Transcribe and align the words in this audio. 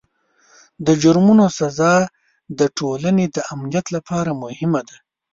د 0.85 0.87
جرمونو 1.01 1.45
سزا 1.59 1.95
د 2.59 2.61
ټولنې 2.77 3.25
د 3.35 3.37
امنیت 3.53 3.85
لپاره 3.95 4.31
مهمه 4.43 4.81
ده. 4.87 4.97